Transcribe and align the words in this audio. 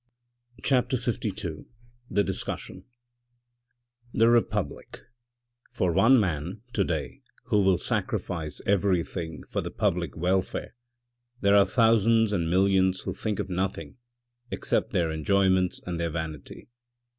CHAPTER 0.63 0.97
LII 0.97 1.65
THE 2.09 2.23
DISCUSSION 2.23 2.85
The 4.15 4.29
republic:— 4.31 5.01
For 5.75 5.91
one 5.93 6.19
man 6.19 6.61
to 6.73 6.83
day 6.83 7.21
who 7.43 7.61
will 7.61 7.77
sacrifice 7.77 8.61
everything 8.65 9.43
for 9.43 9.61
the 9.61 9.69
public 9.69 10.17
welfare, 10.17 10.73
there 11.41 11.55
are 11.55 11.67
thousands 11.67 12.33
and 12.33 12.49
millions 12.49 13.01
who 13.01 13.13
think 13.13 13.37
of 13.37 13.51
nothing 13.51 13.97
except 14.49 14.91
their 14.91 15.11
enjoyments 15.11 15.79
and 15.85 15.99
their 15.99 16.09
vanity. 16.09 16.67